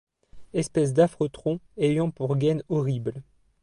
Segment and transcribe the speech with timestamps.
[0.55, 3.21] Espèce d’affreux tronc ayant pour gaine horrible